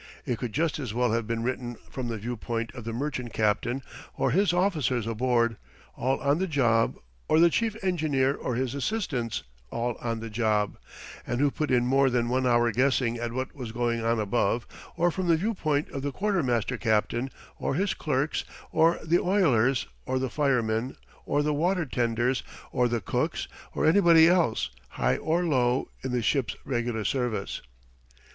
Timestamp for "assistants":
8.73-9.43